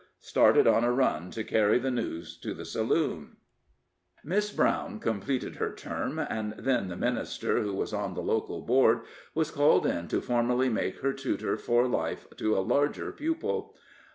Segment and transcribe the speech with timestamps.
[0.21, 3.37] started on a run to carry the news to the saloon.
[4.23, 9.01] Miss Brown completed her term, and then the minister, who was on the local Board,
[9.35, 13.75] was called in to formally make her tutor for life to a larger pupil.